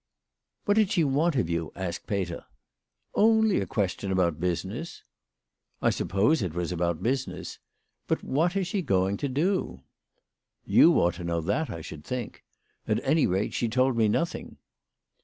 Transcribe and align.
"What 0.65 0.77
did 0.77 0.89
she 0.89 1.03
want 1.03 1.35
of 1.35 1.47
you?" 1.47 1.71
asked 1.75 2.07
Pete 2.07 2.31
r." 2.31 2.47
Only 3.13 3.61
a 3.61 3.67
question 3.67 4.11
about 4.11 4.39
business."" 4.39 5.03
I 5.79 5.91
suppose 5.91 6.41
it 6.41 6.55
was 6.55 6.71
about 6.71 7.03
business. 7.03 7.59
But 8.07 8.23
what 8.23 8.55
is 8.55 8.65
she 8.65 8.81
going 8.81 9.17
to 9.17 9.29
do?" 9.29 9.81
"You 10.79 10.95
ought 10.99 11.13
to 11.21 11.23
know 11.23 11.39
that, 11.41 11.69
I 11.69 11.81
should 11.81 12.03
think. 12.03 12.43
At 12.87 12.99
any 13.03 13.27
rate, 13.27 13.53
she 13.53 13.69
told 13.69 13.95
me 13.95 14.07
nothing." 14.07 14.57